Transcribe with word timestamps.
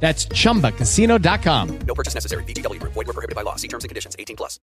That's 0.00 0.28
chumbacasino.com. 0.28 1.78
No 1.86 1.94
purchase 1.94 2.14
necessary. 2.14 2.44
BGW. 2.44 2.80
Void 2.82 2.94
were 2.94 3.12
prohibited 3.12 3.34
by 3.34 3.42
law. 3.42 3.56
See 3.56 3.68
terms 3.68 3.84
and 3.84 3.88
conditions. 3.88 4.14
18 4.18 4.36
plus. 4.36 4.60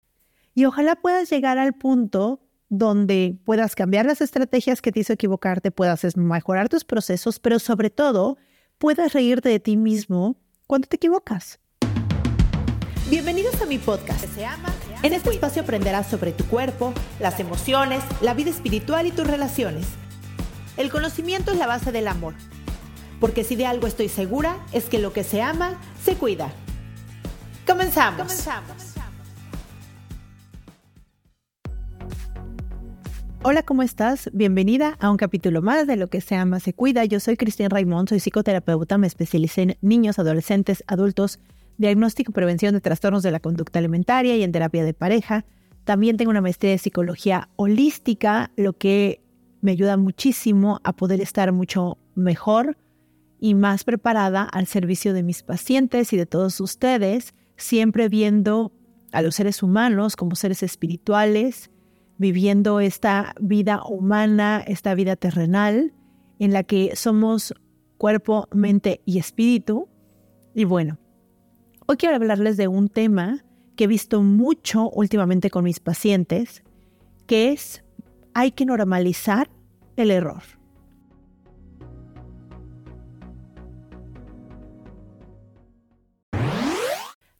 Y 0.54 0.64
ojalá 0.64 0.96
puedas 0.96 1.30
llegar 1.30 1.56
al 1.58 1.74
punto 1.74 2.40
donde 2.68 3.38
puedas 3.44 3.74
cambiar 3.74 4.06
las 4.06 4.20
estrategias 4.20 4.82
que 4.82 4.92
te 4.92 5.00
hizo 5.00 5.12
equivocarte, 5.12 5.70
puedas 5.70 6.16
mejorar 6.16 6.68
tus 6.68 6.84
procesos, 6.84 7.38
pero 7.38 7.58
sobre 7.58 7.90
todo 7.90 8.36
puedas 8.78 9.12
reírte 9.12 9.48
de 9.48 9.60
ti 9.60 9.76
mismo 9.76 10.36
cuando 10.66 10.88
te 10.88 10.96
equivocas. 10.96 11.60
Bienvenidos 13.08 13.62
a 13.62 13.66
mi 13.66 13.78
podcast. 13.78 14.26
En 15.02 15.14
este 15.14 15.30
espacio 15.30 15.62
aprenderás 15.62 16.08
sobre 16.08 16.32
tu 16.32 16.44
cuerpo, 16.46 16.92
las 17.20 17.40
emociones, 17.40 18.02
la 18.20 18.34
vida 18.34 18.50
espiritual 18.50 19.06
y 19.06 19.12
tus 19.12 19.26
relaciones. 19.26 19.86
El 20.76 20.90
conocimiento 20.90 21.52
es 21.52 21.58
la 21.58 21.66
base 21.66 21.90
del 21.90 22.06
amor. 22.06 22.34
Porque 23.20 23.42
si 23.42 23.56
de 23.56 23.66
algo 23.66 23.86
estoy 23.86 24.08
segura 24.08 24.58
es 24.72 24.84
que 24.84 24.98
lo 24.98 25.12
que 25.12 25.24
se 25.24 25.42
ama, 25.42 25.80
se 26.02 26.14
cuida. 26.14 26.52
Comenzamos. 27.66 28.20
Comenzamos. 28.20 28.94
Hola, 33.42 33.62
¿cómo 33.62 33.82
estás? 33.82 34.30
Bienvenida 34.32 34.96
a 35.00 35.10
un 35.10 35.16
capítulo 35.16 35.62
más 35.62 35.86
de 35.86 35.96
Lo 35.96 36.08
que 36.08 36.20
se 36.20 36.34
ama, 36.34 36.60
se 36.60 36.72
cuida. 36.72 37.04
Yo 37.04 37.18
soy 37.20 37.36
Cristian 37.36 37.70
Raimond, 37.70 38.08
soy 38.08 38.20
psicoterapeuta, 38.20 38.98
me 38.98 39.06
especialicé 39.06 39.62
en 39.62 39.76
niños, 39.80 40.18
adolescentes, 40.18 40.84
adultos, 40.86 41.38
diagnóstico 41.76 42.32
y 42.32 42.34
prevención 42.34 42.74
de 42.74 42.80
trastornos 42.80 43.22
de 43.22 43.30
la 43.30 43.40
conducta 43.40 43.78
alimentaria 43.78 44.36
y 44.36 44.42
en 44.42 44.52
terapia 44.52 44.84
de 44.84 44.92
pareja. 44.92 45.44
También 45.84 46.16
tengo 46.16 46.30
una 46.30 46.40
maestría 46.40 46.72
de 46.72 46.78
psicología 46.78 47.48
holística, 47.56 48.50
lo 48.56 48.74
que 48.74 49.22
me 49.60 49.72
ayuda 49.72 49.96
muchísimo 49.96 50.80
a 50.84 50.92
poder 50.92 51.20
estar 51.20 51.52
mucho 51.52 51.96
mejor 52.14 52.76
y 53.40 53.54
más 53.54 53.84
preparada 53.84 54.42
al 54.42 54.66
servicio 54.66 55.12
de 55.12 55.22
mis 55.22 55.42
pacientes 55.42 56.12
y 56.12 56.16
de 56.16 56.26
todos 56.26 56.60
ustedes, 56.60 57.34
siempre 57.56 58.08
viendo 58.08 58.72
a 59.12 59.22
los 59.22 59.36
seres 59.36 59.62
humanos 59.62 60.16
como 60.16 60.34
seres 60.34 60.62
espirituales, 60.62 61.70
viviendo 62.18 62.80
esta 62.80 63.34
vida 63.40 63.82
humana, 63.84 64.62
esta 64.66 64.94
vida 64.94 65.16
terrenal, 65.16 65.94
en 66.38 66.52
la 66.52 66.62
que 66.62 66.94
somos 66.96 67.54
cuerpo, 67.96 68.48
mente 68.52 69.00
y 69.04 69.18
espíritu. 69.18 69.88
Y 70.54 70.64
bueno, 70.64 70.98
hoy 71.86 71.96
quiero 71.96 72.16
hablarles 72.16 72.56
de 72.56 72.68
un 72.68 72.88
tema 72.88 73.44
que 73.76 73.84
he 73.84 73.88
visto 73.88 74.22
mucho 74.22 74.90
últimamente 74.90 75.50
con 75.50 75.64
mis 75.64 75.80
pacientes, 75.80 76.64
que 77.26 77.52
es 77.52 77.84
hay 78.34 78.52
que 78.52 78.66
normalizar 78.66 79.50
el 79.96 80.10
error. 80.10 80.57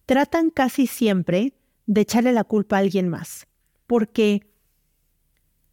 Tratan 0.09 0.49
casi 0.49 0.87
siempre 0.87 1.53
de 1.85 2.01
echarle 2.01 2.33
la 2.33 2.45
culpa 2.45 2.77
a 2.77 2.79
alguien 2.79 3.11
más, 3.11 3.47
porque 3.87 4.51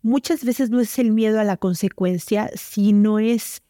muchas 0.02 0.44
veces 0.44 0.70
no 0.70 0.82
es 0.82 1.00
el 1.00 1.12
miedo 1.12 1.40
a 1.40 1.46
la 1.46 1.56
consecuencia, 1.56 2.52
sino 2.54 3.20
es 3.20 3.64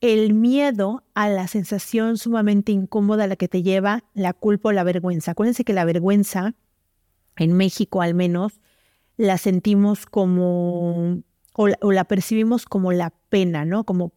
el 0.00 0.32
miedo 0.32 1.02
a 1.14 1.28
la 1.28 1.48
sensación 1.48 2.18
sumamente 2.18 2.70
incómoda 2.70 3.24
a 3.24 3.26
la 3.26 3.34
que 3.34 3.48
te 3.48 3.64
lleva 3.64 4.04
la 4.14 4.32
culpa 4.32 4.68
o 4.68 4.72
la 4.72 4.84
vergüenza. 4.84 5.32
Acuérdense 5.32 5.64
que 5.64 5.72
la 5.72 5.84
vergüenza, 5.84 6.54
en 7.34 7.54
México 7.54 8.00
al 8.00 8.14
menos, 8.14 8.60
la 9.16 9.38
sentimos 9.38 10.06
como, 10.06 11.20
o 11.52 11.66
la, 11.66 11.78
o 11.80 11.90
la 11.90 12.04
percibimos 12.04 12.64
como 12.64 12.92
la 12.92 13.10
pena, 13.28 13.64
¿no? 13.64 13.82
Como 13.82 14.12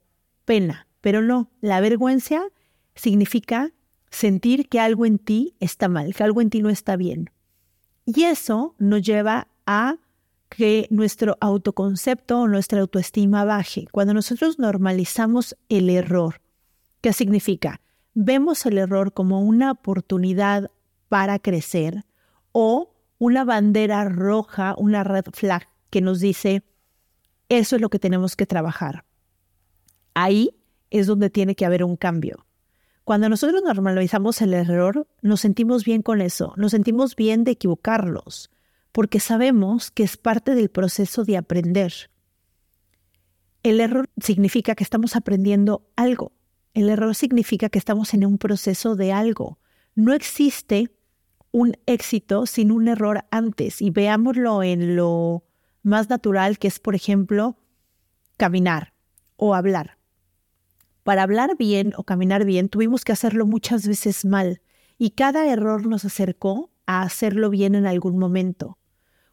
pena. 0.45 0.85
Pero 1.01 1.23
no, 1.23 1.49
la 1.61 1.81
vergüenza 1.81 2.43
significa 2.93 3.73
sentir 4.11 4.69
que 4.69 4.79
algo 4.79 5.05
en 5.05 5.19
ti 5.19 5.55
está 5.59 5.87
mal, 5.87 6.13
que 6.13 6.23
algo 6.23 6.41
en 6.41 6.49
ti 6.49 6.61
no 6.61 6.69
está 6.69 6.95
bien. 6.95 7.29
Y 8.05 8.23
eso 8.23 8.75
nos 8.79 9.01
lleva 9.01 9.47
a 9.65 9.97
que 10.49 10.87
nuestro 10.89 11.37
autoconcepto 11.39 12.39
o 12.39 12.47
nuestra 12.47 12.81
autoestima 12.81 13.45
baje. 13.45 13.87
Cuando 13.91 14.13
nosotros 14.13 14.57
normalizamos 14.57 15.55
el 15.69 15.89
error, 15.89 16.41
¿qué 17.01 17.13
significa? 17.13 17.81
Vemos 18.15 18.65
el 18.65 18.79
error 18.79 19.13
como 19.13 19.41
una 19.41 19.71
oportunidad 19.71 20.71
para 21.07 21.39
crecer 21.39 22.05
o 22.51 22.95
una 23.19 23.43
bandera 23.43 24.05
roja, 24.05 24.75
una 24.77 25.03
red 25.03 25.25
flag 25.31 25.67
que 25.89 26.01
nos 26.01 26.19
dice, 26.19 26.63
eso 27.49 27.75
es 27.75 27.81
lo 27.81 27.89
que 27.89 27.99
tenemos 27.99 28.35
que 28.35 28.45
trabajar. 28.45 29.05
Ahí 30.13 30.55
es 30.89 31.07
donde 31.07 31.29
tiene 31.29 31.55
que 31.55 31.65
haber 31.65 31.83
un 31.83 31.95
cambio. 31.95 32.45
Cuando 33.09 33.27
nosotros 33.27 33.63
normalizamos 33.63 34.39
el 34.43 34.53
error, 34.53 35.07
nos 35.23 35.41
sentimos 35.41 35.83
bien 35.83 36.03
con 36.03 36.21
eso, 36.21 36.53
nos 36.57 36.69
sentimos 36.69 37.15
bien 37.15 37.43
de 37.43 37.49
equivocarlos, 37.49 38.51
porque 38.91 39.19
sabemos 39.19 39.89
que 39.89 40.03
es 40.03 40.15
parte 40.15 40.53
del 40.53 40.69
proceso 40.69 41.23
de 41.23 41.35
aprender. 41.35 41.91
El 43.63 43.79
error 43.79 44.07
significa 44.21 44.75
que 44.75 44.83
estamos 44.83 45.15
aprendiendo 45.15 45.89
algo. 45.95 46.33
El 46.75 46.87
error 46.87 47.15
significa 47.15 47.69
que 47.69 47.79
estamos 47.79 48.13
en 48.13 48.27
un 48.27 48.37
proceso 48.37 48.95
de 48.95 49.11
algo. 49.11 49.57
No 49.95 50.13
existe 50.13 50.91
un 51.49 51.77
éxito 51.87 52.45
sin 52.45 52.71
un 52.71 52.87
error 52.87 53.25
antes. 53.31 53.81
Y 53.81 53.89
veámoslo 53.89 54.61
en 54.61 54.95
lo 54.95 55.45
más 55.81 56.11
natural 56.11 56.59
que 56.59 56.67
es, 56.67 56.79
por 56.79 56.93
ejemplo, 56.93 57.57
caminar 58.37 58.93
o 59.35 59.55
hablar. 59.55 59.98
Para 61.03 61.23
hablar 61.23 61.57
bien 61.57 61.93
o 61.97 62.03
caminar 62.03 62.45
bien 62.45 62.69
tuvimos 62.69 63.03
que 63.03 63.11
hacerlo 63.11 63.45
muchas 63.45 63.87
veces 63.87 64.25
mal 64.25 64.61
y 64.97 65.11
cada 65.11 65.47
error 65.47 65.87
nos 65.87 66.05
acercó 66.05 66.71
a 66.85 67.01
hacerlo 67.01 67.49
bien 67.49 67.75
en 67.75 67.85
algún 67.85 68.17
momento. 68.17 68.77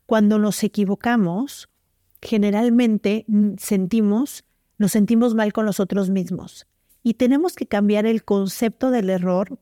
Cuando 0.06 0.38
nos 0.38 0.62
equivocamos, 0.62 1.69
generalmente 2.22 3.27
sentimos, 3.59 4.44
nos 4.78 4.93
sentimos 4.93 5.34
mal 5.34 5.53
con 5.53 5.66
nosotros 5.66 6.10
mismos 6.10 6.66
y 7.03 7.15
tenemos 7.15 7.54
que 7.54 7.66
cambiar 7.66 8.06
el 8.06 8.25
concepto 8.25 8.91
del 8.91 9.10
error 9.10 9.59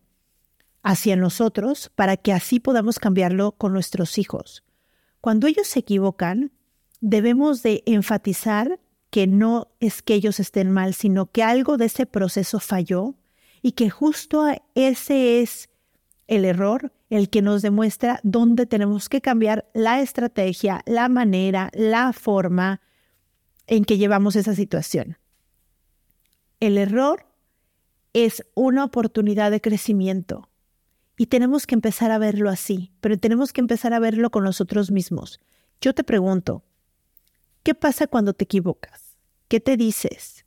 hacia 0.83 1.17
nosotros 1.17 1.91
para 1.95 2.17
que 2.17 2.33
así 2.33 2.61
podamos 2.61 2.99
cambiarlo 2.99 3.53
con 3.53 3.73
nuestros 3.73 4.19
hijos. 4.19 4.65
Cuando 5.21 5.47
ellos 5.47 5.67
se 5.67 5.81
equivocan, 5.81 6.53
debemos 7.01 7.63
de 7.63 7.83
enfatizar 7.87 8.79
que 9.15 9.29
no 9.29 9.69
es 9.79 10.03
que 10.03 10.15
ellos 10.15 10.41
estén 10.41 10.73
mal, 10.73 10.93
sino 10.93 11.31
que 11.31 11.45
algo 11.45 11.77
de 11.77 11.85
ese 11.85 12.05
proceso 12.05 12.59
falló 12.59 13.15
y 13.63 13.71
que 13.71 13.89
justo 13.89 14.45
ese 14.75 15.41
es 15.41 15.71
el 16.27 16.45
error, 16.45 16.93
el 17.11 17.31
que 17.31 17.41
nos 17.41 17.63
demuestra 17.63 18.19
dónde 18.25 18.67
tenemos 18.67 19.09
que 19.09 19.21
cambiar 19.21 19.71
la 19.73 20.01
estrategia, 20.01 20.83
la 20.85 21.09
manera, 21.09 21.71
la 21.75 22.13
forma 22.13 22.81
en 23.69 23.85
que 23.85 23.99
llevamos 23.99 24.35
esa 24.35 24.57
situación. 24.57 25.17
El 26.59 26.77
error 26.77 27.25
es 28.15 28.45
una 28.55 28.83
oportunidad 28.83 29.53
de 29.53 29.61
crecimiento 29.61 30.51
y 31.17 31.27
tenemos 31.27 31.69
que 31.69 31.77
empezar 31.77 32.11
a 32.11 32.19
verlo 32.19 32.51
así, 32.51 32.91
pero 33.01 33.17
tenemos 33.17 33.53
que 33.53 33.61
empezar 33.61 33.95
a 33.95 34.01
verlo 34.01 34.33
con 34.33 34.43
nosotros 34.43 34.91
mismos. 34.91 35.41
Yo 35.81 35.95
te 35.95 36.03
pregunto, 36.03 36.65
¿qué 37.63 37.77
pasa 37.77 38.09
cuando 38.09 38.35
te 38.35 38.43
equivocas? 38.43 39.04
¿Qué 39.49 39.61
te 39.61 39.77
dices? 39.77 40.45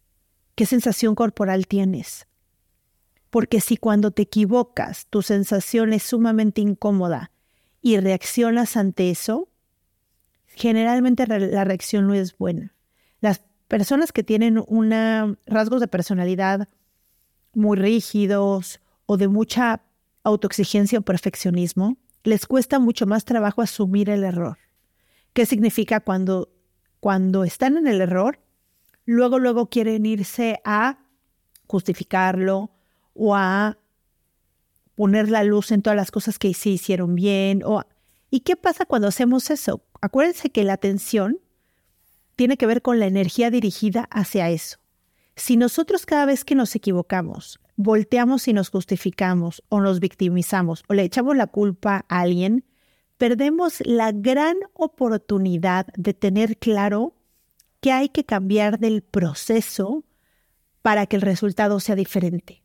¿Qué 0.55 0.65
sensación 0.65 1.15
corporal 1.15 1.67
tienes? 1.67 2.27
Porque 3.29 3.61
si 3.61 3.77
cuando 3.77 4.11
te 4.11 4.23
equivocas 4.23 5.05
tu 5.07 5.21
sensación 5.21 5.93
es 5.93 6.03
sumamente 6.03 6.61
incómoda 6.61 7.31
y 7.81 7.97
reaccionas 7.99 8.75
ante 8.75 9.11
eso, 9.11 9.49
generalmente 10.47 11.27
la 11.27 11.63
reacción 11.63 12.07
no 12.07 12.15
es 12.15 12.37
buena. 12.37 12.73
Las 13.21 13.41
personas 13.67 14.11
que 14.11 14.23
tienen 14.23 14.63
una, 14.67 15.37
rasgos 15.45 15.81
de 15.81 15.87
personalidad 15.87 16.67
muy 17.53 17.77
rígidos 17.77 18.81
o 19.05 19.17
de 19.17 19.27
mucha 19.27 19.81
autoexigencia 20.23 20.99
o 20.99 21.03
perfeccionismo, 21.03 21.97
les 22.23 22.45
cuesta 22.45 22.79
mucho 22.79 23.05
más 23.05 23.25
trabajo 23.25 23.61
asumir 23.61 24.09
el 24.09 24.23
error. 24.23 24.57
¿Qué 25.33 25.45
significa 25.45 25.99
cuando, 25.99 26.49
cuando 26.99 27.43
están 27.43 27.77
en 27.77 27.87
el 27.87 28.01
error? 28.01 28.39
Luego, 29.07 29.39
luego 29.39 29.69
quieren 29.69 30.05
irse 30.05 30.61
a 30.63 30.99
justificarlo 31.65 32.69
o 33.15 33.35
a 33.35 33.79
poner 34.93 35.29
la 35.29 35.43
luz 35.43 35.71
en 35.71 35.81
todas 35.81 35.97
las 35.97 36.11
cosas 36.11 36.37
que 36.37 36.53
se 36.53 36.69
hicieron 36.69 37.15
bien. 37.15 37.63
O 37.65 37.83
¿Y 38.29 38.41
qué 38.41 38.55
pasa 38.55 38.85
cuando 38.85 39.07
hacemos 39.07 39.49
eso? 39.49 39.81
Acuérdense 40.01 40.51
que 40.51 40.63
la 40.63 40.73
atención 40.73 41.39
tiene 42.35 42.57
que 42.57 42.67
ver 42.67 42.81
con 42.81 42.99
la 42.99 43.07
energía 43.07 43.49
dirigida 43.49 44.07
hacia 44.11 44.49
eso. 44.49 44.77
Si 45.35 45.55
nosotros 45.55 46.05
cada 46.05 46.25
vez 46.25 46.43
que 46.43 46.55
nos 46.55 46.75
equivocamos, 46.75 47.59
volteamos 47.77 48.47
y 48.47 48.53
nos 48.53 48.69
justificamos 48.69 49.63
o 49.69 49.81
nos 49.81 49.99
victimizamos 49.99 50.83
o 50.89 50.93
le 50.93 51.03
echamos 51.03 51.37
la 51.37 51.47
culpa 51.47 52.05
a 52.09 52.19
alguien, 52.19 52.65
perdemos 53.17 53.81
la 53.85 54.11
gran 54.11 54.57
oportunidad 54.73 55.87
de 55.95 56.13
tener 56.13 56.57
claro 56.57 57.16
que 57.79 57.91
hay 57.91 58.09
que 58.09 58.25
cambiar 58.25 58.79
del 58.79 59.01
proceso 59.01 60.03
para 60.81 61.05
que 61.05 61.15
el 61.15 61.21
resultado 61.21 61.79
sea 61.79 61.95
diferente. 61.95 62.63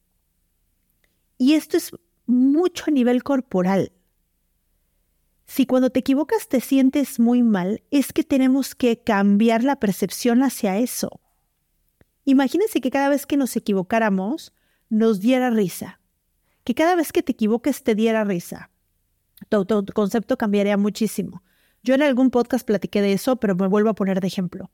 Y 1.38 1.54
esto 1.54 1.76
es 1.76 1.90
mucho 2.26 2.84
a 2.86 2.90
nivel 2.90 3.22
corporal. 3.22 3.92
Si 5.44 5.66
cuando 5.66 5.90
te 5.90 6.00
equivocas 6.00 6.48
te 6.48 6.60
sientes 6.60 7.18
muy 7.18 7.42
mal, 7.42 7.82
es 7.90 8.12
que 8.12 8.24
tenemos 8.24 8.74
que 8.74 9.02
cambiar 9.02 9.64
la 9.64 9.76
percepción 9.76 10.42
hacia 10.42 10.78
eso. 10.78 11.20
Imagínense 12.24 12.80
que 12.80 12.90
cada 12.90 13.08
vez 13.08 13.26
que 13.26 13.36
nos 13.36 13.56
equivocáramos 13.56 14.52
nos 14.88 15.20
diera 15.20 15.50
risa. 15.50 16.00
Que 16.64 16.74
cada 16.74 16.94
vez 16.94 17.12
que 17.12 17.22
te 17.22 17.32
equivoques 17.32 17.82
te 17.82 17.94
diera 17.94 18.24
risa. 18.24 18.70
Tu, 19.48 19.66
concepto 19.92 20.38
cambiaría 20.38 20.76
muchísimo. 20.76 21.42
Yo 21.82 21.94
en 21.94 22.02
algún 22.02 22.30
podcast 22.30 22.64
platiqué 22.64 23.02
de 23.02 23.12
eso, 23.12 23.36
pero 23.36 23.56
me 23.56 23.66
vuelvo 23.66 23.90
a 23.90 23.94
poner 23.94 24.20
de 24.20 24.28
ejemplo. 24.28 24.70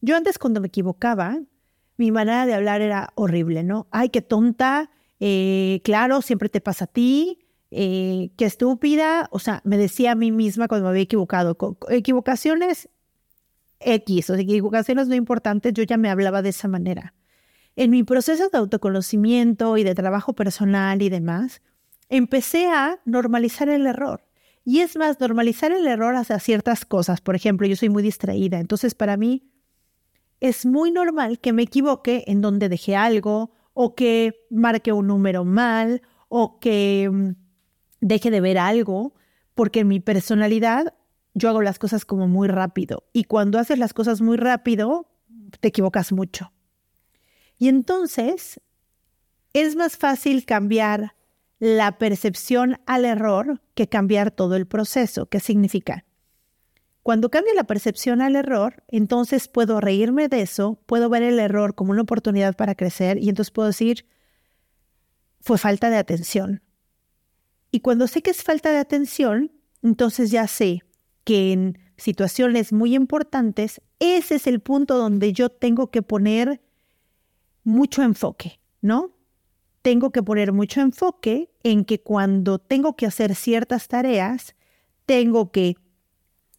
Yo 0.00 0.16
antes 0.16 0.38
cuando 0.38 0.60
me 0.60 0.68
equivocaba, 0.68 1.38
mi 1.96 2.10
manera 2.10 2.46
de 2.46 2.54
hablar 2.54 2.80
era 2.80 3.12
horrible, 3.14 3.62
¿no? 3.62 3.86
Ay, 3.90 4.08
qué 4.08 4.22
tonta, 4.22 4.90
eh, 5.20 5.80
claro, 5.84 6.22
siempre 6.22 6.48
te 6.48 6.60
pasa 6.60 6.86
a 6.86 6.88
ti, 6.88 7.46
eh, 7.70 8.30
qué 8.36 8.46
estúpida. 8.46 9.28
O 9.32 9.38
sea, 9.38 9.60
me 9.64 9.76
decía 9.76 10.12
a 10.12 10.14
mí 10.14 10.32
misma 10.32 10.66
cuando 10.66 10.84
me 10.86 10.90
había 10.90 11.02
equivocado. 11.02 11.56
Equivocaciones 11.90 12.88
X, 13.80 14.30
o 14.30 14.34
sea, 14.34 14.42
equivocaciones 14.42 15.08
no 15.08 15.14
importantes, 15.14 15.72
yo 15.74 15.82
ya 15.82 15.96
me 15.96 16.10
hablaba 16.10 16.42
de 16.42 16.50
esa 16.50 16.68
manera. 16.68 17.14
En 17.76 17.90
mi 17.90 18.02
proceso 18.02 18.48
de 18.48 18.58
autoconocimiento 18.58 19.76
y 19.76 19.84
de 19.84 19.94
trabajo 19.94 20.34
personal 20.34 21.02
y 21.02 21.08
demás, 21.08 21.62
empecé 22.08 22.66
a 22.68 23.00
normalizar 23.04 23.68
el 23.68 23.86
error. 23.86 24.24
Y 24.64 24.80
es 24.80 24.96
más, 24.96 25.18
normalizar 25.20 25.72
el 25.72 25.86
error 25.86 26.14
hacia 26.14 26.38
ciertas 26.38 26.84
cosas. 26.84 27.20
Por 27.20 27.34
ejemplo, 27.34 27.66
yo 27.66 27.76
soy 27.76 27.88
muy 27.88 28.02
distraída, 28.02 28.58
entonces 28.58 28.94
para 28.94 29.16
mí 29.16 29.49
es 30.40 30.64
muy 30.66 30.90
normal 30.90 31.38
que 31.38 31.52
me 31.52 31.62
equivoque 31.62 32.24
en 32.26 32.40
donde 32.40 32.68
dejé 32.68 32.96
algo 32.96 33.52
o 33.74 33.94
que 33.94 34.46
marque 34.50 34.92
un 34.92 35.06
número 35.06 35.44
mal 35.44 36.02
o 36.28 36.58
que 36.58 37.08
mm, 37.10 37.30
deje 38.00 38.30
de 38.30 38.40
ver 38.40 38.58
algo, 38.58 39.14
porque 39.54 39.80
en 39.80 39.88
mi 39.88 40.00
personalidad 40.00 40.94
yo 41.34 41.48
hago 41.50 41.62
las 41.62 41.78
cosas 41.78 42.04
como 42.04 42.26
muy 42.26 42.48
rápido 42.48 43.04
y 43.12 43.24
cuando 43.24 43.58
haces 43.58 43.78
las 43.78 43.92
cosas 43.92 44.20
muy 44.20 44.36
rápido 44.36 45.06
te 45.60 45.68
equivocas 45.68 46.12
mucho. 46.12 46.52
Y 47.58 47.68
entonces 47.68 48.60
es 49.52 49.76
más 49.76 49.96
fácil 49.96 50.44
cambiar 50.46 51.14
la 51.58 51.98
percepción 51.98 52.80
al 52.86 53.04
error 53.04 53.60
que 53.74 53.88
cambiar 53.88 54.30
todo 54.30 54.56
el 54.56 54.66
proceso. 54.66 55.26
¿Qué 55.26 55.40
significa? 55.40 56.04
Cuando 57.02 57.30
cambio 57.30 57.54
la 57.54 57.64
percepción 57.64 58.20
al 58.20 58.36
error, 58.36 58.84
entonces 58.88 59.48
puedo 59.48 59.80
reírme 59.80 60.28
de 60.28 60.42
eso, 60.42 60.82
puedo 60.86 61.08
ver 61.08 61.22
el 61.22 61.38
error 61.38 61.74
como 61.74 61.92
una 61.92 62.02
oportunidad 62.02 62.56
para 62.56 62.74
crecer 62.74 63.18
y 63.18 63.28
entonces 63.30 63.50
puedo 63.50 63.68
decir, 63.68 64.06
fue 65.40 65.56
falta 65.56 65.88
de 65.88 65.96
atención. 65.96 66.62
Y 67.70 67.80
cuando 67.80 68.06
sé 68.06 68.22
que 68.22 68.30
es 68.30 68.42
falta 68.42 68.70
de 68.70 68.78
atención, 68.78 69.52
entonces 69.82 70.30
ya 70.30 70.46
sé 70.46 70.82
que 71.24 71.52
en 71.52 71.78
situaciones 71.96 72.72
muy 72.72 72.94
importantes, 72.94 73.80
ese 73.98 74.36
es 74.36 74.46
el 74.46 74.60
punto 74.60 74.98
donde 74.98 75.32
yo 75.32 75.48
tengo 75.48 75.90
que 75.90 76.02
poner 76.02 76.60
mucho 77.64 78.02
enfoque, 78.02 78.60
¿no? 78.80 79.16
Tengo 79.82 80.10
que 80.10 80.22
poner 80.22 80.52
mucho 80.52 80.80
enfoque 80.80 81.50
en 81.62 81.84
que 81.84 82.02
cuando 82.02 82.58
tengo 82.58 82.96
que 82.96 83.06
hacer 83.06 83.34
ciertas 83.34 83.88
tareas, 83.88 84.54
tengo 85.06 85.50
que 85.50 85.76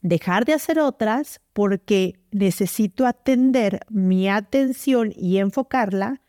dejar 0.02 0.46
de 0.46 0.54
hacer 0.54 0.80
otras 0.80 1.42
porque 1.54 2.20
necesito 2.32 3.06
atender 3.06 3.82
mi 3.90 4.30
atención 4.30 5.14
y 5.16 5.38
enfocarla 5.38 6.22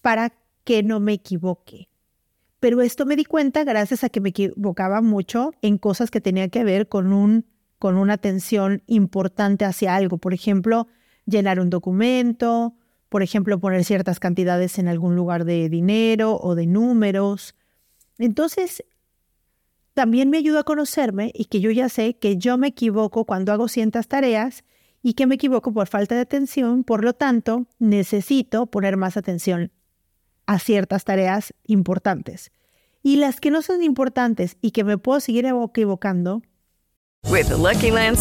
para 0.00 0.32
que 0.64 0.82
no 0.82 1.00
me 1.00 1.14
equivoque. 1.14 1.88
Pero 2.60 2.80
esto 2.80 3.06
me 3.06 3.16
di 3.16 3.24
cuenta 3.24 3.64
gracias 3.64 4.02
a 4.04 4.08
que 4.08 4.20
me 4.20 4.30
equivocaba 4.30 5.00
mucho 5.00 5.52
en 5.62 5.78
cosas 5.78 6.10
que 6.10 6.20
tenían 6.20 6.50
que 6.50 6.64
ver 6.64 6.88
con 6.88 7.12
un 7.12 7.46
con 7.78 7.96
una 7.96 8.14
atención 8.14 8.82
importante 8.86 9.64
hacia 9.64 9.94
algo. 9.94 10.18
Por 10.18 10.34
ejemplo, 10.34 10.88
llenar 11.26 11.60
un 11.60 11.70
documento, 11.70 12.74
por 13.08 13.22
ejemplo, 13.22 13.58
poner 13.60 13.84
ciertas 13.84 14.18
cantidades 14.18 14.78
en 14.78 14.88
algún 14.88 15.14
lugar 15.14 15.44
de 15.44 15.68
dinero 15.68 16.38
o 16.40 16.54
de 16.54 16.66
números. 16.66 17.54
Entonces, 18.18 18.84
también 19.98 20.30
me 20.30 20.38
ayuda 20.38 20.60
a 20.60 20.62
conocerme 20.62 21.32
y 21.34 21.46
que 21.46 21.58
yo 21.58 21.72
ya 21.72 21.88
sé 21.88 22.14
que 22.14 22.36
yo 22.36 22.56
me 22.56 22.68
equivoco 22.68 23.24
cuando 23.24 23.52
hago 23.52 23.66
ciertas 23.66 24.06
tareas 24.06 24.62
y 25.02 25.14
que 25.14 25.26
me 25.26 25.34
equivoco 25.34 25.72
por 25.72 25.88
falta 25.88 26.14
de 26.14 26.20
atención, 26.20 26.84
por 26.84 27.02
lo 27.02 27.14
tanto, 27.14 27.66
necesito 27.80 28.66
poner 28.66 28.96
más 28.96 29.16
atención 29.16 29.72
a 30.46 30.60
ciertas 30.60 31.02
tareas 31.02 31.52
importantes. 31.64 32.52
Y 33.02 33.16
las 33.16 33.40
que 33.40 33.50
no 33.50 33.60
son 33.60 33.82
importantes 33.82 34.56
y 34.60 34.70
que 34.70 34.84
me 34.84 34.98
puedo 34.98 35.18
seguir 35.18 35.46
equivocando, 35.46 36.42
With 37.28 37.50
Lucky 37.50 37.90
Land 37.90 38.18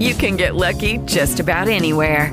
you 0.00 0.16
can 0.16 0.36
get 0.36 0.56
lucky 0.56 0.98
just 1.06 1.38
about 1.38 1.68
anywhere. 1.68 2.32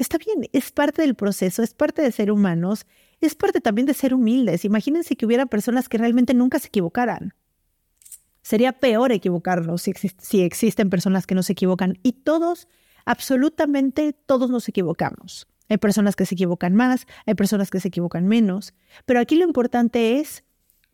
Está 0.00 0.16
bien. 0.16 0.48
Es 0.54 0.72
parte 0.72 1.02
del 1.02 1.14
proceso, 1.14 1.62
es 1.62 1.74
parte 1.74 2.00
de 2.00 2.10
ser 2.10 2.32
humanos, 2.32 2.86
es 3.20 3.34
parte 3.34 3.60
también 3.60 3.84
de 3.84 3.92
ser 3.92 4.14
humildes. 4.14 4.64
Imagínense 4.64 5.14
que 5.14 5.26
hubiera 5.26 5.44
personas 5.44 5.90
que 5.90 5.98
realmente 5.98 6.32
nunca 6.32 6.58
se 6.58 6.68
equivocaran. 6.68 7.34
Sería 8.40 8.72
peor 8.72 9.12
equivocarnos 9.12 9.82
si, 9.82 9.92
si 9.92 10.40
existen 10.40 10.88
personas 10.88 11.26
que 11.26 11.34
no 11.34 11.42
se 11.42 11.52
equivocan. 11.52 11.98
Y 12.02 12.12
todos, 12.12 12.66
absolutamente 13.04 14.14
todos 14.14 14.48
nos 14.48 14.66
equivocamos. 14.70 15.46
Hay 15.68 15.76
personas 15.76 16.16
que 16.16 16.24
se 16.24 16.34
equivocan 16.34 16.74
más, 16.74 17.06
hay 17.26 17.34
personas 17.34 17.68
que 17.68 17.78
se 17.78 17.88
equivocan 17.88 18.26
menos. 18.26 18.72
Pero 19.04 19.20
aquí 19.20 19.36
lo 19.36 19.44
importante 19.44 20.18
es 20.18 20.44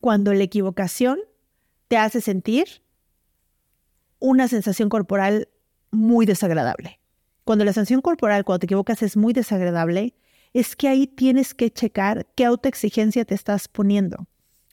cuando 0.01 0.35
la 0.35 0.43
equivocación 0.43 1.21
te 1.87 1.97
hace 1.97 2.21
sentir 2.21 2.83
una 4.19 4.49
sensación 4.49 4.89
corporal 4.89 5.49
muy 5.93 6.27
desagradable. 6.27 6.99
Cuando 7.47 7.65
la 7.65 7.73
sensación 7.73 8.01
corporal, 8.01 8.45
cuando 8.45 8.59
te 8.59 8.67
equivocas, 8.67 9.05
es 9.05 9.17
muy 9.17 9.33
desagradable, 9.33 10.17
es 10.53 10.75
que 10.75 10.89
ahí 10.89 11.07
tienes 11.07 11.55
que 11.55 11.71
checar 11.71 12.27
qué 12.35 12.45
autoexigencia 12.45 13.25
te 13.25 13.37
estás 13.37 13.69
poniendo. 13.69 14.27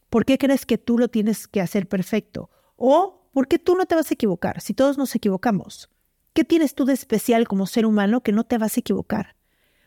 ¿Por 0.10 0.26
qué 0.26 0.40
crees 0.40 0.66
que 0.66 0.80
tú 0.80 0.98
lo 0.98 1.08
tienes 1.08 1.48
que 1.48 1.62
hacer 1.62 1.88
perfecto? 1.88 2.50
¿O 2.76 3.30
por 3.32 3.48
qué 3.48 3.60
tú 3.60 3.76
no 3.76 3.86
te 3.86 3.94
vas 3.94 4.10
a 4.10 4.16
equivocar 4.16 4.60
si 4.60 4.74
todos 4.74 4.98
nos 4.98 5.14
equivocamos? 5.14 5.92
¿Qué 6.34 6.44
tienes 6.44 6.74
tú 6.74 6.86
de 6.86 6.94
especial 6.94 7.48
como 7.48 7.68
ser 7.68 7.86
humano 7.86 8.24
que 8.24 8.32
no 8.32 8.44
te 8.44 8.58
vas 8.58 8.76
a 8.76 8.80
equivocar? 8.80 9.36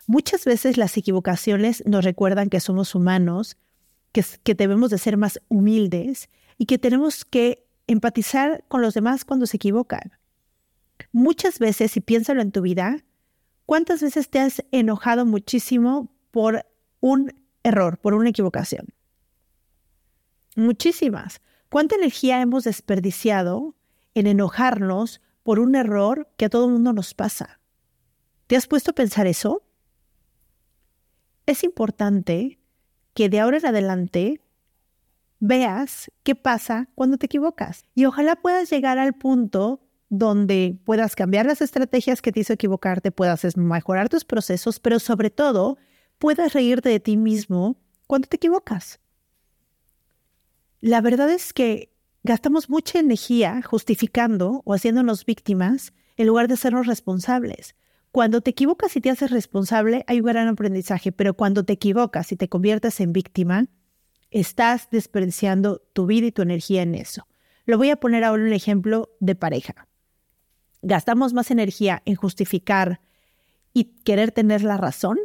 Muchas 0.05 0.45
veces 0.45 0.77
las 0.77 0.95
equivocaciones 0.95 1.83
nos 1.85 2.05
recuerdan 2.05 2.47
que 2.49 2.61
somos 2.61 2.95
humanos 2.95 3.57
que, 4.13 4.53
debemos 4.53 4.91
de 4.91 4.97
ser 4.97 5.17
más 5.17 5.41
humildes 5.49 6.29
y 6.57 6.67
que 6.67 6.77
tenemos 6.77 7.25
que 7.25 7.67
empatizar 7.85 8.63
con 8.69 8.81
los 8.81 8.93
demás 8.93 9.25
cuando 9.25 9.45
se 9.45 9.57
equivocan. 9.57 10.13
Muchas 11.11 11.59
veces, 11.59 11.95
y 11.97 12.01
piénsalo 12.01 12.41
en 12.41 12.51
tu 12.51 12.61
vida, 12.61 13.03
¿cuántas 13.65 14.01
veces 14.01 14.29
te 14.29 14.39
has 14.39 14.63
enojado 14.71 15.25
muchísimo 15.25 16.11
por 16.31 16.65
un 16.99 17.33
error, 17.63 17.97
por 17.99 18.13
una 18.13 18.29
equivocación? 18.29 18.87
Muchísimas. 20.55 21.41
¿Cuánta 21.69 21.95
energía 21.95 22.41
hemos 22.41 22.63
desperdiciado 22.63 23.75
en 24.13 24.27
enojarnos 24.27 25.21
por 25.43 25.59
un 25.59 25.75
error 25.75 26.29
que 26.37 26.45
a 26.45 26.49
todo 26.49 26.65
el 26.65 26.71
mundo 26.73 26.93
nos 26.93 27.13
pasa? 27.13 27.59
¿Te 28.47 28.55
has 28.55 28.67
puesto 28.67 28.91
a 28.91 28.95
pensar 28.95 29.27
eso? 29.27 29.63
Es 31.45 31.63
importante 31.63 32.59
que 33.13 33.29
de 33.29 33.39
ahora 33.39 33.57
en 33.57 33.65
adelante 33.65 34.41
veas 35.39 36.11
qué 36.23 36.35
pasa 36.35 36.89
cuando 36.95 37.17
te 37.17 37.25
equivocas. 37.25 37.85
Y 37.93 38.05
ojalá 38.05 38.35
puedas 38.35 38.69
llegar 38.69 38.97
al 38.97 39.13
punto 39.13 39.86
donde 40.09 40.77
puedas 40.85 41.15
cambiar 41.15 41.45
las 41.45 41.61
estrategias 41.61 42.21
que 42.21 42.31
te 42.31 42.39
hizo 42.41 42.53
equivocarte, 42.53 43.11
puedas 43.11 43.57
mejorar 43.57 44.09
tus 44.09 44.25
procesos, 44.25 44.79
pero 44.79 44.99
sobre 44.99 45.29
todo 45.29 45.77
puedas 46.17 46.53
reírte 46.53 46.89
de 46.89 46.99
ti 46.99 47.17
mismo 47.17 47.77
cuando 48.07 48.27
te 48.27 48.37
equivocas. 48.37 48.99
La 50.79 51.01
verdad 51.01 51.29
es 51.29 51.53
que 51.53 51.93
gastamos 52.23 52.69
mucha 52.69 52.99
energía 52.99 53.61
justificando 53.61 54.61
o 54.65 54.73
haciéndonos 54.73 55.25
víctimas 55.25 55.93
en 56.15 56.27
lugar 56.27 56.47
de 56.47 56.53
hacernos 56.55 56.87
responsables. 56.87 57.75
Cuando 58.11 58.41
te 58.41 58.51
equivocas 58.51 58.95
y 58.95 59.01
te 59.01 59.09
haces 59.09 59.31
responsable, 59.31 60.03
hay 60.07 60.21
un 60.21 60.27
gran 60.27 60.47
aprendizaje, 60.47 61.11
pero 61.11 61.35
cuando 61.35 61.63
te 61.63 61.73
equivocas 61.73 62.31
y 62.31 62.35
te 62.35 62.49
conviertes 62.49 62.99
en 62.99 63.13
víctima, 63.13 63.65
estás 64.31 64.89
desperdiciando 64.89 65.81
tu 65.93 66.05
vida 66.05 66.27
y 66.27 66.31
tu 66.31 66.41
energía 66.41 66.81
en 66.81 66.95
eso. 66.95 67.27
Lo 67.65 67.77
voy 67.77 67.89
a 67.89 67.97
poner 67.97 68.23
ahora 68.23 68.43
un 68.43 68.53
ejemplo 68.53 69.09
de 69.19 69.35
pareja. 69.35 69.86
Gastamos 70.87 71.33
más 71.33 71.51
energía 71.51 72.01
en 72.05 72.15
justificar 72.15 73.01
y 73.73 73.95
querer 74.05 74.31
tener 74.31 74.63
la 74.63 74.77
razón 74.77 75.17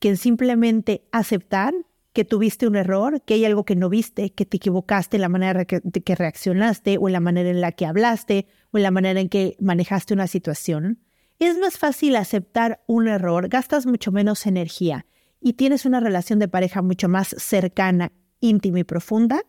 que 0.00 0.10
en 0.10 0.18
simplemente 0.18 1.08
aceptar 1.12 1.72
que 2.12 2.26
tuviste 2.26 2.66
un 2.66 2.76
error, 2.76 3.22
que 3.22 3.32
hay 3.32 3.46
algo 3.46 3.64
que 3.64 3.74
no 3.74 3.88
viste, 3.88 4.34
que 4.34 4.44
te 4.44 4.58
equivocaste 4.58 5.16
en 5.16 5.22
la 5.22 5.30
manera 5.30 5.64
que, 5.64 5.80
que 5.80 6.14
reaccionaste 6.14 6.98
o 6.98 7.08
en 7.08 7.14
la 7.14 7.20
manera 7.20 7.48
en 7.48 7.62
la 7.62 7.72
que 7.72 7.86
hablaste 7.86 8.46
o 8.70 8.76
en 8.76 8.82
la 8.82 8.90
manera 8.90 9.18
en 9.18 9.30
que 9.30 9.56
manejaste 9.60 10.12
una 10.12 10.26
situación. 10.26 11.00
Es 11.38 11.56
más 11.56 11.78
fácil 11.78 12.14
aceptar 12.14 12.82
un 12.86 13.08
error, 13.08 13.48
gastas 13.48 13.86
mucho 13.86 14.12
menos 14.12 14.44
energía 14.44 15.06
y 15.40 15.54
tienes 15.54 15.86
una 15.86 16.00
relación 16.00 16.38
de 16.38 16.48
pareja 16.48 16.82
mucho 16.82 17.08
más 17.08 17.34
cercana, 17.38 18.12
íntima 18.40 18.80
y 18.80 18.84
profunda 18.84 19.42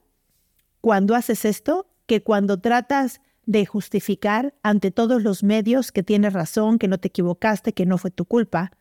cuando 0.79 1.15
haces 1.15 1.43
esto 1.43 1.89
que 2.05 2.23
cuando 2.23 2.61
tratas 2.61 3.19
de 3.45 3.65
justificar 3.65 4.53
ante 4.63 4.91
todos 4.91 5.21
los 5.21 5.43
medios 5.43 5.91
que 5.91 6.03
tienes 6.03 6.33
razón, 6.33 6.79
que 6.79 6.87
no 6.87 6.97
te 6.97 7.09
equivocaste, 7.09 7.73
que 7.73 7.85
no 7.85 7.97
fue 7.97 8.11
tu 8.11 8.25
culpa. 8.25 8.71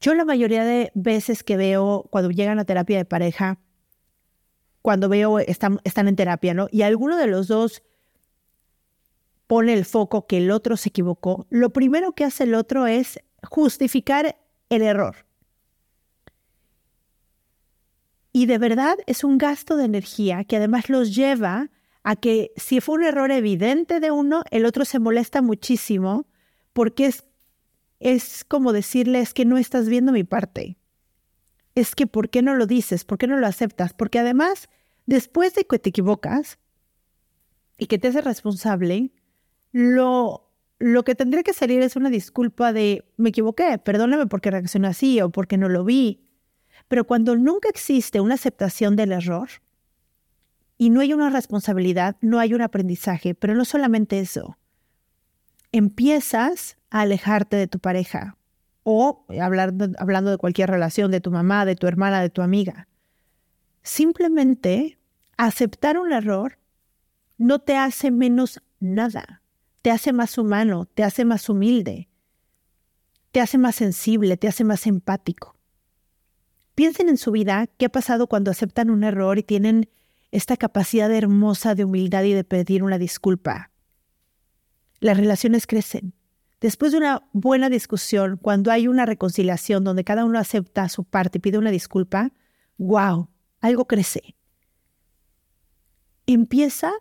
Yo 0.00 0.14
la 0.14 0.24
mayoría 0.24 0.64
de 0.64 0.92
veces 0.94 1.42
que 1.42 1.56
veo 1.56 2.06
cuando 2.10 2.30
llegan 2.30 2.58
a 2.58 2.64
terapia 2.64 2.98
de 2.98 3.04
pareja, 3.04 3.58
cuando 4.82 5.08
veo 5.08 5.38
están, 5.40 5.80
están 5.84 6.08
en 6.08 6.16
terapia, 6.16 6.54
¿no? 6.54 6.68
Y 6.70 6.82
alguno 6.82 7.16
de 7.16 7.26
los 7.26 7.48
dos 7.48 7.82
pone 9.48 9.72
el 9.72 9.84
foco 9.84 10.26
que 10.26 10.38
el 10.38 10.50
otro 10.50 10.76
se 10.76 10.90
equivocó, 10.90 11.46
lo 11.50 11.70
primero 11.70 12.12
que 12.12 12.24
hace 12.24 12.44
el 12.44 12.54
otro 12.54 12.86
es 12.86 13.18
justificar 13.42 14.36
el 14.68 14.82
error. 14.82 15.26
Y 18.32 18.46
de 18.46 18.58
verdad 18.58 18.96
es 19.06 19.24
un 19.24 19.38
gasto 19.38 19.76
de 19.76 19.84
energía 19.84 20.44
que 20.44 20.58
además 20.58 20.88
los 20.88 21.14
lleva 21.14 21.70
a 22.08 22.16
que 22.16 22.52
si 22.56 22.80
fue 22.80 22.94
un 22.94 23.04
error 23.04 23.30
evidente 23.30 24.00
de 24.00 24.10
uno, 24.10 24.42
el 24.50 24.64
otro 24.64 24.86
se 24.86 24.98
molesta 24.98 25.42
muchísimo 25.42 26.26
porque 26.72 27.04
es, 27.04 27.26
es 28.00 28.44
como 28.44 28.72
decirle, 28.72 29.20
es 29.20 29.34
que 29.34 29.44
no 29.44 29.58
estás 29.58 29.90
viendo 29.90 30.10
mi 30.10 30.24
parte. 30.24 30.78
Es 31.74 31.94
que, 31.94 32.06
¿por 32.06 32.30
qué 32.30 32.40
no 32.40 32.54
lo 32.54 32.66
dices? 32.66 33.04
¿Por 33.04 33.18
qué 33.18 33.26
no 33.26 33.36
lo 33.36 33.46
aceptas? 33.46 33.92
Porque 33.92 34.18
además, 34.18 34.70
después 35.04 35.54
de 35.54 35.66
que 35.66 35.78
te 35.78 35.90
equivocas 35.90 36.58
y 37.76 37.88
que 37.88 37.98
te 37.98 38.08
haces 38.08 38.24
responsable, 38.24 39.12
lo, 39.72 40.50
lo 40.78 41.04
que 41.04 41.14
tendría 41.14 41.42
que 41.42 41.52
salir 41.52 41.82
es 41.82 41.94
una 41.94 42.08
disculpa 42.08 42.72
de 42.72 43.04
me 43.18 43.28
equivoqué, 43.28 43.76
perdóname 43.76 44.26
porque 44.28 44.50
reaccioné 44.50 44.88
así 44.88 45.20
o 45.20 45.28
porque 45.28 45.58
no 45.58 45.68
lo 45.68 45.84
vi. 45.84 46.26
Pero 46.88 47.06
cuando 47.06 47.36
nunca 47.36 47.68
existe 47.68 48.18
una 48.18 48.36
aceptación 48.36 48.96
del 48.96 49.12
error 49.12 49.50
y 50.78 50.90
no 50.90 51.00
hay 51.00 51.12
una 51.12 51.28
responsabilidad, 51.28 52.16
no 52.20 52.38
hay 52.38 52.54
un 52.54 52.62
aprendizaje, 52.62 53.34
pero 53.34 53.54
no 53.54 53.64
solamente 53.64 54.20
eso, 54.20 54.56
empiezas 55.72 56.78
a 56.90 57.02
alejarte 57.02 57.56
de 57.56 57.66
tu 57.66 57.78
pareja 57.78 58.38
o 58.84 59.26
hablando, 59.40 59.88
hablando 59.98 60.30
de 60.30 60.38
cualquier 60.38 60.70
relación, 60.70 61.10
de 61.10 61.20
tu 61.20 61.30
mamá, 61.30 61.66
de 61.66 61.76
tu 61.76 61.86
hermana, 61.86 62.22
de 62.22 62.30
tu 62.30 62.40
amiga. 62.40 62.88
Simplemente 63.82 64.98
aceptar 65.36 65.98
un 65.98 66.12
error 66.12 66.58
no 67.36 67.58
te 67.58 67.76
hace 67.76 68.10
menos 68.10 68.62
nada 68.80 69.42
te 69.82 69.90
hace 69.90 70.12
más 70.12 70.38
humano, 70.38 70.86
te 70.86 71.04
hace 71.04 71.24
más 71.24 71.48
humilde, 71.48 72.08
te 73.32 73.40
hace 73.40 73.58
más 73.58 73.76
sensible, 73.76 74.36
te 74.36 74.48
hace 74.48 74.64
más 74.64 74.86
empático. 74.86 75.56
Piensen 76.74 77.08
en 77.08 77.16
su 77.16 77.32
vida 77.32 77.66
qué 77.78 77.86
ha 77.86 77.88
pasado 77.88 78.26
cuando 78.26 78.50
aceptan 78.50 78.90
un 78.90 79.04
error 79.04 79.38
y 79.38 79.42
tienen 79.42 79.88
esta 80.30 80.56
capacidad 80.56 81.10
hermosa 81.10 81.74
de 81.74 81.84
humildad 81.84 82.24
y 82.24 82.32
de 82.32 82.44
pedir 82.44 82.82
una 82.82 82.98
disculpa. 82.98 83.70
Las 85.00 85.16
relaciones 85.16 85.66
crecen. 85.66 86.14
Después 86.60 86.92
de 86.92 86.98
una 86.98 87.28
buena 87.32 87.70
discusión, 87.70 88.36
cuando 88.36 88.70
hay 88.70 88.88
una 88.88 89.06
reconciliación 89.06 89.84
donde 89.84 90.04
cada 90.04 90.24
uno 90.24 90.38
acepta 90.38 90.88
su 90.88 91.04
parte 91.04 91.38
y 91.38 91.40
pide 91.40 91.58
una 91.58 91.70
disculpa, 91.70 92.32
wow, 92.78 93.28
algo 93.60 93.86
crece. 93.86 94.34
Empieza 96.26 96.92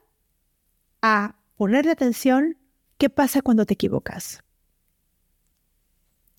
a 1.02 1.40
ponerle 1.56 1.92
atención 1.92 2.58
¿Qué 2.98 3.10
pasa 3.12 3.42
cuando 3.42 3.66
te 3.66 3.76
equivocas? 3.76 4.44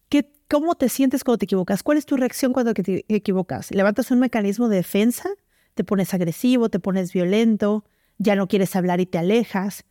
¿Qué, 0.08 0.32
¿Cómo 0.48 0.74
te 0.74 0.88
sientes 0.88 1.22
cuando 1.22 1.38
te 1.38 1.44
equivocas? 1.44 1.82
¿Cuál 1.82 1.98
es 1.98 2.06
tu 2.06 2.16
reacción 2.16 2.52
cuando 2.52 2.74
te 2.74 3.04
equivocas? 3.08 3.70
¿Levantas 3.70 4.10
un 4.10 4.18
mecanismo 4.18 4.68
de 4.68 4.78
defensa? 4.78 5.30
¿Te 5.78 5.84
pones 5.84 6.12
agresivo? 6.12 6.70
¿Te 6.70 6.80
pones 6.80 7.12
violento? 7.12 7.84
¿Ya 8.18 8.34
no 8.34 8.48
quieres 8.48 8.74
hablar 8.74 8.98
y 8.98 9.06
te 9.06 9.16
alejas? 9.16 9.84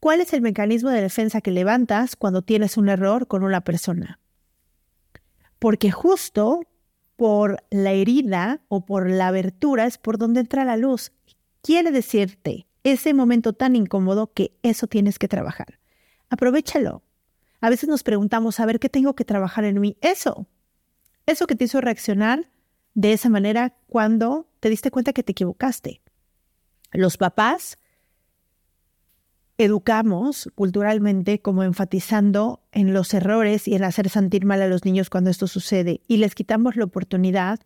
¿Cuál 0.00 0.20
es 0.20 0.32
el 0.32 0.42
mecanismo 0.42 0.90
de 0.90 1.00
defensa 1.00 1.40
que 1.40 1.52
levantas 1.52 2.16
cuando 2.16 2.42
tienes 2.42 2.76
un 2.76 2.88
error 2.88 3.28
con 3.28 3.44
una 3.44 3.60
persona? 3.60 4.18
Porque 5.60 5.92
justo 5.92 6.62
por 7.14 7.62
la 7.70 7.92
herida 7.92 8.62
o 8.66 8.84
por 8.84 9.08
la 9.08 9.28
abertura 9.28 9.86
es 9.86 9.96
por 9.96 10.18
donde 10.18 10.40
entra 10.40 10.64
la 10.64 10.76
luz. 10.76 11.12
Quiere 11.62 11.92
decirte 11.92 12.66
ese 12.82 13.14
momento 13.14 13.52
tan 13.52 13.76
incómodo 13.76 14.32
que 14.32 14.58
eso 14.64 14.88
tienes 14.88 15.20
que 15.20 15.28
trabajar 15.28 15.78
aprovechalo. 16.30 17.04
A 17.60 17.70
veces 17.70 17.88
nos 17.88 18.02
preguntamos, 18.02 18.58
a 18.58 18.66
ver, 18.66 18.80
¿qué 18.80 18.88
tengo 18.88 19.14
que 19.14 19.24
trabajar 19.24 19.64
en 19.64 19.80
mí? 19.80 19.96
Eso, 20.00 20.48
eso 21.26 21.46
que 21.46 21.54
te 21.54 21.64
hizo 21.64 21.80
reaccionar 21.80 22.50
de 22.94 23.12
esa 23.12 23.28
manera 23.28 23.76
cuando 23.86 24.48
te 24.60 24.70
diste 24.70 24.90
cuenta 24.90 25.12
que 25.12 25.22
te 25.22 25.32
equivocaste. 25.32 26.00
Los 26.92 27.16
papás 27.16 27.78
educamos 29.58 30.48
culturalmente 30.54 31.42
como 31.42 31.64
enfatizando 31.64 32.62
en 32.72 32.94
los 32.94 33.12
errores 33.12 33.66
y 33.66 33.74
en 33.74 33.84
hacer 33.84 34.08
sentir 34.08 34.46
mal 34.46 34.62
a 34.62 34.68
los 34.68 34.84
niños 34.84 35.10
cuando 35.10 35.30
esto 35.30 35.48
sucede 35.48 36.00
y 36.06 36.18
les 36.18 36.34
quitamos 36.34 36.76
la 36.76 36.84
oportunidad 36.84 37.58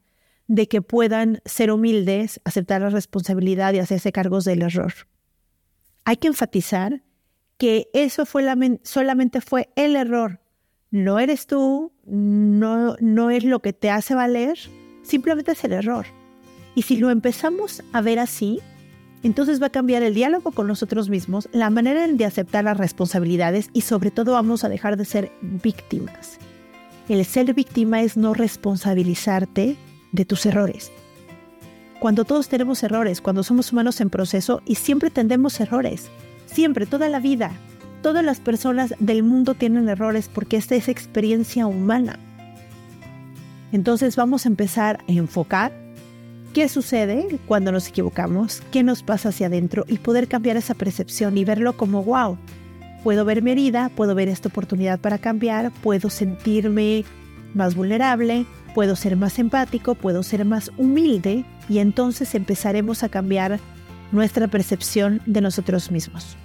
de 0.49 0.69
que 0.69 0.83
puedan 0.83 1.41
ser 1.45 1.71
humildes, 1.71 2.41
aceptar 2.45 2.81
la 2.81 2.91
responsabilidad 2.91 3.75
y 3.75 3.79
hacerse 3.79 4.11
cargos 4.11 4.45
del 4.45 4.63
error. 4.63 4.93
Hay 6.05 6.17
que 6.17 6.29
enfatizar 6.29 7.03
que 7.59 7.89
eso 7.93 8.27
fue 8.27 8.45
solamente 8.83 9.41
fue 9.41 9.71
el 9.77 9.95
error. 9.95 10.41
No 10.91 11.21
eres 11.21 11.47
tú, 11.47 11.93
no, 12.05 12.97
no 13.01 13.31
es 13.31 13.45
lo 13.45 13.61
que 13.61 13.73
te 13.73 13.91
hace 13.91 14.15
valer, 14.15 14.59
simplemente 15.03 15.53
es 15.53 15.65
el 15.65 15.73
error. 15.73 16.07
Y 16.75 16.83
si 16.83 16.97
lo 16.97 17.11
empezamos 17.11 17.83
a 17.93 18.01
ver 18.01 18.19
así, 18.19 18.61
entonces 19.23 19.63
va 19.63 19.67
a 19.67 19.71
cambiar 19.71 20.03
el 20.03 20.15
diálogo 20.15 20.51
con 20.53 20.67
nosotros 20.67 21.09
mismos, 21.09 21.49
la 21.53 21.71
manera 21.71 22.07
de 22.07 22.25
aceptar 22.25 22.65
las 22.65 22.77
responsabilidades 22.77 23.69
y 23.73 23.83
sobre 23.83 24.11
todo 24.11 24.33
vamos 24.33 24.65
a 24.65 24.69
dejar 24.69 24.97
de 24.97 25.05
ser 25.05 25.31
víctimas. 25.41 26.39
El 27.09 27.25
ser 27.25 27.53
víctima 27.55 28.03
es 28.03 28.17
no 28.17 28.35
responsabilizarte 28.35 29.77
de 30.13 30.25
tus 30.25 30.47
errores. 30.47 30.91
Cuando 32.01 32.25
todos 32.25 32.49
tenemos 32.49 32.83
errores, 32.83 33.21
cuando 33.21 33.45
somos 33.45 33.73
humanos 33.73 34.01
en 34.01 34.11
proceso 34.11 34.61
y 34.65 34.75
siempre 34.75 35.11
tendemos 35.11 35.61
errores, 35.61 36.11
Siempre, 36.53 36.85
toda 36.85 37.09
la 37.09 37.19
vida, 37.19 37.51
todas 38.03 38.23
las 38.23 38.39
personas 38.39 38.95
del 38.99 39.23
mundo 39.23 39.55
tienen 39.55 39.89
errores 39.89 40.29
porque 40.29 40.59
esta 40.59 40.75
es 40.75 40.89
experiencia 40.89 41.67
humana. 41.67 42.19
Entonces 43.73 44.17
vamos 44.17 44.45
a 44.45 44.49
empezar 44.49 45.01
a 45.09 45.13
enfocar 45.13 45.73
qué 46.53 46.69
sucede 46.69 47.39
cuando 47.47 47.73
nos 47.73 47.89
equivocamos, 47.89 48.63
qué 48.71 48.83
nos 48.83 49.03
pasa 49.03 49.31
hacia 49.31 49.47
adentro 49.47 49.85
y 49.89 49.99
poder 49.99 50.29
cambiar 50.29 50.57
esa 50.57 50.75
percepción 50.75 51.37
y 51.39 51.45
verlo 51.45 51.77
como, 51.77 52.05
wow, 52.05 52.37
puedo 53.03 53.25
ver 53.25 53.43
mi 53.43 53.53
herida, 53.53 53.91
puedo 53.97 54.15
ver 54.15 54.29
esta 54.29 54.49
oportunidad 54.49 55.01
para 55.01 55.19
cambiar, 55.19 55.73
puedo 55.83 56.11
sentirme 56.11 57.05
más 57.55 57.75
vulnerable, 57.75 58.45
puedo 58.75 58.97
ser 58.97 59.17
más 59.17 59.39
empático, 59.39 59.95
puedo 59.95 60.23
ser 60.23 60.45
más 60.45 60.71
humilde 60.77 61.45
y 61.69 61.79
entonces 61.79 62.35
empezaremos 62.35 63.03
a 63.03 63.09
cambiar 63.09 63.59
nuestra 64.13 64.49
percepción 64.49 65.23
de 65.25 65.41
nosotros 65.41 65.91
mismos. 65.91 66.37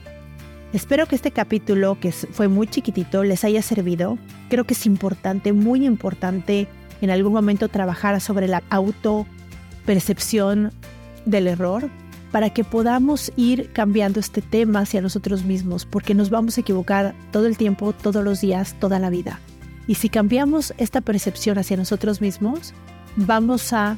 Espero 0.74 1.06
que 1.06 1.16
este 1.16 1.32
capítulo, 1.32 1.98
que 2.00 2.12
fue 2.12 2.48
muy 2.48 2.68
chiquitito, 2.68 3.24
les 3.24 3.44
haya 3.44 3.62
servido. 3.62 4.18
Creo 4.50 4.66
que 4.66 4.74
es 4.74 4.86
importante, 4.86 5.54
muy 5.54 5.86
importante, 5.86 6.68
en 7.02 7.10
algún 7.10 7.34
momento 7.34 7.70
trabajar 7.70 8.22
sobre 8.22 8.48
la 8.48 8.62
autopercepción 8.70 10.72
del 11.26 11.48
error 11.48 11.90
para 12.32 12.50
que 12.50 12.64
podamos 12.64 13.32
ir 13.36 13.72
cambiando 13.72 14.20
este 14.20 14.42
tema 14.42 14.82
hacia 14.82 15.02
nosotros 15.02 15.44
mismos, 15.44 15.86
porque 15.86 16.14
nos 16.14 16.30
vamos 16.30 16.58
a 16.58 16.62
equivocar 16.62 17.16
todo 17.32 17.48
el 17.48 17.58
tiempo, 17.58 17.94
todos 17.94 18.24
los 18.24 18.42
días, 18.42 18.76
toda 18.80 19.00
la 19.00 19.10
vida. 19.10 19.40
Y 19.88 19.96
si 19.96 20.10
cambiamos 20.10 20.74
esta 20.78 21.02
percepción 21.02 21.58
hacia 21.58 21.78
nosotros 21.78 22.20
mismos, 22.20 22.74
vamos 23.16 23.72
a 23.72 23.98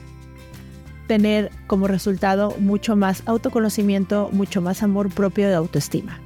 tener 1.07 1.49
como 1.65 1.87
resultado 1.87 2.55
mucho 2.59 2.95
más 2.95 3.23
autoconocimiento, 3.25 4.29
mucho 4.31 4.61
más 4.61 4.83
amor 4.83 5.09
propio 5.09 5.47
de 5.47 5.55
autoestima. 5.55 6.19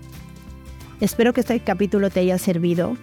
Espero 0.99 1.33
que 1.33 1.41
este 1.41 1.59
capítulo 1.61 2.09
te 2.09 2.19
haya 2.19 2.37
servido 2.37 2.97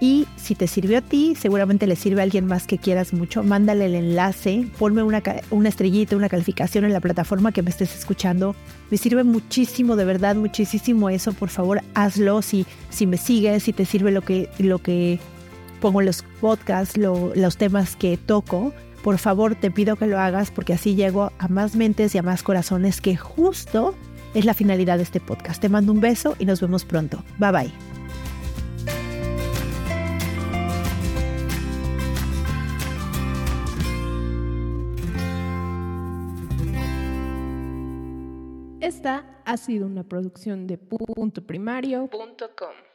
y 0.00 0.26
si 0.36 0.54
te 0.54 0.68
sirvió 0.68 0.98
a 0.98 1.00
ti, 1.00 1.34
seguramente 1.34 1.86
le 1.86 1.96
sirve 1.96 2.20
a 2.20 2.24
alguien 2.24 2.46
más 2.46 2.66
que 2.66 2.78
quieras 2.78 3.12
mucho. 3.12 3.42
Mándale 3.42 3.86
el 3.86 3.96
enlace, 3.96 4.68
ponme 4.78 5.02
una, 5.02 5.22
estrellita, 5.68 6.16
una 6.16 6.28
calificación 6.28 6.84
en 6.84 6.92
la 6.92 7.00
plataforma 7.00 7.50
que 7.50 7.62
me 7.62 7.70
estés 7.70 7.96
escuchando. 7.96 8.54
Me 8.90 8.96
sirve 8.96 9.24
muchísimo, 9.24 9.96
de 9.96 10.04
verdad, 10.04 10.36
muchísimo 10.36 11.10
eso. 11.10 11.32
Por 11.32 11.48
favor, 11.48 11.80
hazlo. 11.94 12.42
Si, 12.42 12.64
si 12.90 13.06
me 13.06 13.16
sigues, 13.16 13.64
si 13.64 13.72
te 13.72 13.84
sirve 13.84 14.12
lo 14.12 14.22
que, 14.22 14.48
lo 14.58 14.78
que 14.78 15.18
pongo 15.80 16.00
los 16.00 16.24
podcasts, 16.40 16.96
los 16.96 17.56
temas 17.56 17.96
que 17.96 18.16
toco, 18.16 18.72
por 19.02 19.18
favor 19.18 19.54
te 19.54 19.70
pido 19.70 19.96
que 19.96 20.06
lo 20.06 20.18
hagas 20.18 20.50
porque 20.50 20.74
así 20.74 20.94
llego 20.94 21.32
a 21.38 21.48
más 21.48 21.76
mentes 21.76 22.14
y 22.14 22.18
a 22.18 22.22
más 22.22 22.42
corazones 22.42 23.00
que 23.00 23.16
justo 23.16 23.94
es 24.34 24.44
la 24.44 24.54
finalidad 24.54 24.98
de 24.98 25.04
este 25.04 25.20
podcast. 25.20 25.60
Te 25.60 25.68
mando 25.68 25.92
un 25.92 26.00
beso 26.00 26.36
y 26.38 26.44
nos 26.44 26.60
vemos 26.60 26.84
pronto. 26.84 27.22
Bye 27.38 27.52
bye. 27.52 27.87
Ha 39.48 39.56
sido 39.56 39.86
una 39.86 40.04
producción 40.04 40.66
de 40.66 40.76
puntoprimario.com. 40.76 42.87